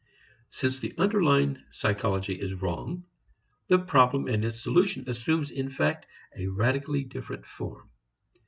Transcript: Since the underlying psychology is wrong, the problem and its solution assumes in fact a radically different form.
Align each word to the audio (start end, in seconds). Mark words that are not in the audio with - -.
Since 0.49 0.79
the 0.79 0.95
underlying 0.97 1.61
psychology 1.69 2.33
is 2.33 2.55
wrong, 2.55 3.03
the 3.67 3.77
problem 3.77 4.25
and 4.27 4.43
its 4.43 4.59
solution 4.59 5.07
assumes 5.07 5.51
in 5.51 5.69
fact 5.69 6.07
a 6.35 6.47
radically 6.47 7.03
different 7.03 7.45
form. 7.45 7.87